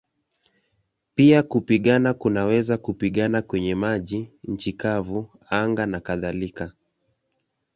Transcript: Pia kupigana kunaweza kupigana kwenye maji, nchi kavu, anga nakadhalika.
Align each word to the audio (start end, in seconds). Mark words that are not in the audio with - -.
Pia 1.15 1.43
kupigana 1.43 2.13
kunaweza 2.13 2.77
kupigana 2.77 3.41
kwenye 3.41 3.75
maji, 3.75 4.31
nchi 4.43 4.73
kavu, 4.73 5.29
anga 5.49 5.85
nakadhalika. 5.85 6.71